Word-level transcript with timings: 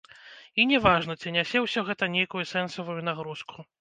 І 0.61 0.63
не 0.69 0.79
важна, 0.85 1.17
ці 1.21 1.33
нясе 1.35 1.61
ўсё 1.65 1.83
гэта 1.91 2.09
нейкую 2.17 2.43
сэнсавую 2.53 3.01
нагрузку. 3.11 3.57